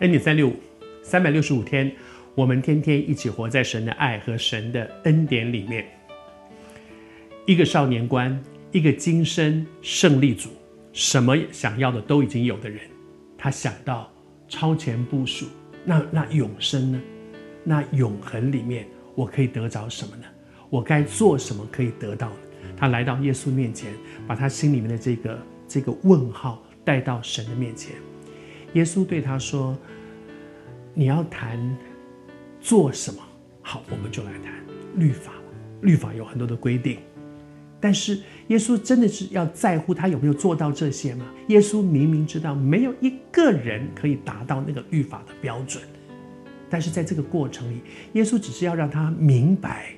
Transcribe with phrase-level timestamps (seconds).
[0.00, 0.56] 恩典三六五，
[1.04, 1.90] 三百六十五天，
[2.34, 5.86] 我们天天一起活在神的爱和神的恩典里面。
[7.46, 10.50] 一个少年观，一个今生胜利组，
[10.92, 12.80] 什么想要的都已经有的人，
[13.38, 14.12] 他想到
[14.48, 15.46] 超前部署。
[15.84, 17.00] 那那永生呢？
[17.62, 20.24] 那永恒里面，我可以得着什么呢？
[20.70, 22.36] 我该做什么可以得到呢？
[22.76, 23.92] 他来到耶稣面前，
[24.26, 25.38] 把他心里面的这个
[25.68, 27.92] 这个问号带到神的面前。
[28.74, 29.76] 耶稣对他说
[30.94, 31.58] ：“你要谈
[32.60, 33.20] 做什么？
[33.62, 34.52] 好，我们就来谈
[34.96, 35.32] 律法。
[35.80, 36.98] 律法有很多的规定，
[37.78, 38.18] 但是
[38.48, 41.26] 耶稣真的是要在乎他有没有做到这些吗？
[41.48, 45.82] 耶稣明明知道没有一个人可以达到那个律法的标准，
[46.70, 47.80] 但是在这个过程里，
[48.14, 49.94] 耶稣只是要让他明白，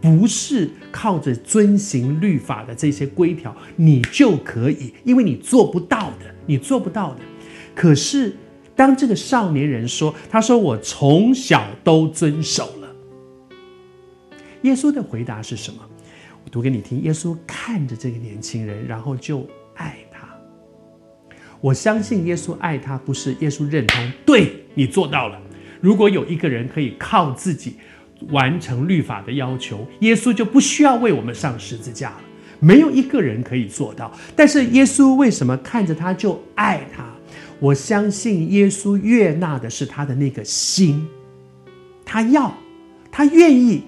[0.00, 7.20] 不是靠着遵行律法的这些规条你就可以，因为你做不到的，你做不到的。”
[7.80, 8.36] 可是，
[8.76, 12.94] 当这个少年人说：“他说我从小都遵守了。”
[14.60, 15.78] 耶稣的回答是什么？
[16.44, 17.00] 我读给你听。
[17.00, 20.28] 耶稣看着这个年轻人，然后就爱他。
[21.62, 25.40] 我相信耶稣爱他，不是耶稣认同，对，你做到了。
[25.80, 27.76] 如果有一个人可以靠自己
[28.28, 32.20] 完成律法的要求，耶稣就不需要为我们上十字架了。
[32.58, 34.12] 没有一个人可以做到。
[34.36, 37.06] 但是耶稣为什么看着他就爱他？
[37.60, 41.06] 我相信耶稣悦纳的是他的那个心，
[42.04, 42.56] 他要，
[43.12, 43.82] 他愿意，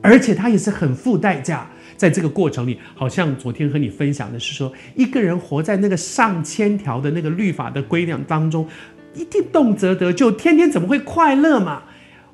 [0.00, 1.68] 而且他也是很付代价。
[1.96, 8.68] 在这个过程里，好像昨天和你分享的是说，一个人活在那个上千条的那个律法的规量当中，
[9.14, 11.82] 一定动辄得咎，天天怎么会快乐嘛？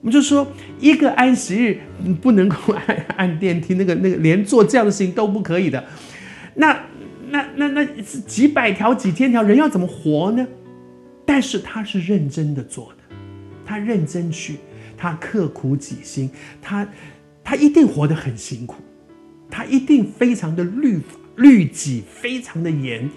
[0.01, 0.45] 我们就说，
[0.81, 1.81] 一个安息日
[2.21, 5.84] 不能够按按电梯，那个那个连做这样的事情都不可以的，
[6.56, 6.77] 那
[7.31, 10.45] 那那那是几百条几千条人要怎么活呢？
[11.25, 13.16] 但是他是认真的做的，
[13.65, 14.56] 他认真去，
[14.97, 16.87] 他刻苦己心，他
[17.44, 18.83] 他一定活得很辛苦，
[19.50, 23.09] 他一定非常的律法律己非常的严，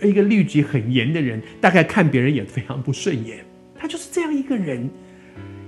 [0.00, 3.44] 而一个律己很严的人，大概看别人也非常不顺眼。
[3.74, 4.88] 他就是这样一个人。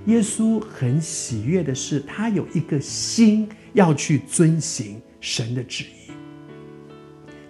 [0.05, 6.11] 耶稣很喜悦的是，他有一个心要去遵行神的旨意。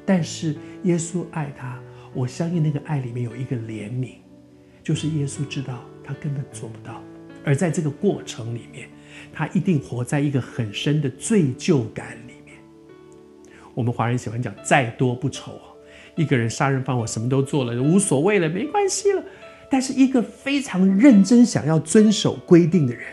[0.05, 1.77] 但是耶稣爱他，
[2.13, 4.11] 我相信那个爱里面有一个怜悯。
[4.85, 7.01] 就是耶稣知道他根本做不到，
[7.43, 8.87] 而在这个过程里面，
[9.33, 12.55] 他一定活在一个很深的罪疚感里面。
[13.73, 15.73] 我们华人喜欢讲“再多不愁啊”，
[16.15, 19.23] 一个人杀人放火什么都做了，无所谓了，没关系了。
[19.71, 23.05] 但是一个非常认真想要遵守规定的人，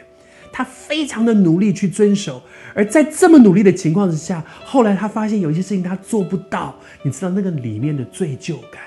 [0.53, 2.43] 他非常的努力去遵守，
[2.75, 8.83] 而在这么努力的情况之下，后来他发现有一些事情他做不到，你知道那个里面的罪疚感。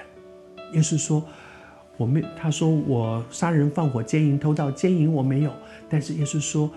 [0.74, 1.28] 耶稣说。
[1.98, 5.52] 我没，他说我杀人放火奸淫偷盗奸淫我没有，
[5.90, 6.70] 但是耶稣说，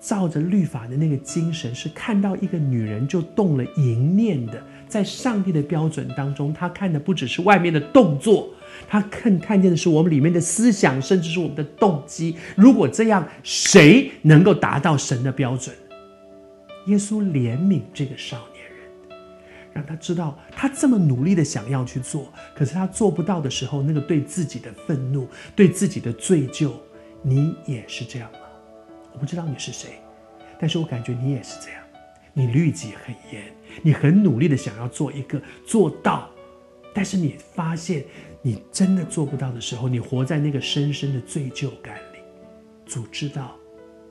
[0.00, 8.48] 照着律法的那个精神是看到一个女人就动了淫念的，在上帝的标准当中，他看的不只是外面的动作，
[8.86, 12.36] 他看看见的是我们里面的思想，甚至是我们的动机。
[12.54, 15.74] 如果这样，谁能够达到神的标准？
[16.86, 18.53] 耶稣怜悯这个少年。
[19.74, 26.70] 让他知道，他这么努力的想要去做，可是他做不到的时候，那个对自己的愤怒、对自己的罪疚，
[27.20, 28.38] 你也是这样吗？
[29.12, 29.98] 我不知道你是谁，
[30.58, 31.80] 但是我感觉你也是这样。
[32.32, 33.52] 你律己很严，
[33.82, 36.28] 你很努力的想要做一个做到，
[36.92, 38.04] 但是你发现
[38.42, 42.18] 你真的做不到的时候，你活在那个深深的罪疚感里。
[42.86, 43.56] 主知道，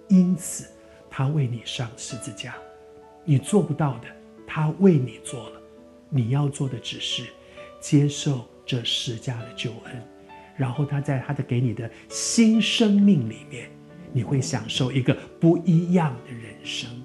[0.08, 0.66] 因此
[1.10, 2.56] 他为你上十字架，
[3.26, 4.08] 你做不到的。
[4.56, 5.62] 他为你做了，
[6.12, 7.24] 你要做的只是
[7.80, 10.08] 接受这施加的救恩，
[10.56, 13.68] 然后他在他的给你的新生命里面，
[14.12, 17.03] 你会享受一个不一样的人生。